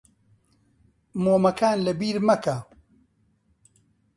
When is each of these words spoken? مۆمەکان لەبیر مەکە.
مۆمەکان 1.23 1.77
لەبیر 1.85 2.17
مەکە. 2.27 2.57